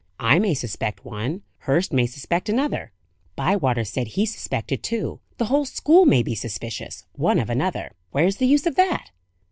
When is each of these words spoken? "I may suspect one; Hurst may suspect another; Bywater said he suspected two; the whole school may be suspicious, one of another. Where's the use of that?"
"I 0.19 0.39
may 0.39 0.55
suspect 0.55 1.05
one; 1.05 1.43
Hurst 1.59 1.93
may 1.93 2.07
suspect 2.07 2.49
another; 2.49 2.91
Bywater 3.35 3.83
said 3.83 4.07
he 4.07 4.25
suspected 4.25 4.81
two; 4.81 5.19
the 5.37 5.45
whole 5.45 5.63
school 5.65 6.07
may 6.07 6.23
be 6.23 6.33
suspicious, 6.33 7.05
one 7.13 7.37
of 7.37 7.51
another. 7.51 7.91
Where's 8.09 8.37
the 8.37 8.47
use 8.47 8.65
of 8.65 8.77
that?" 8.77 9.11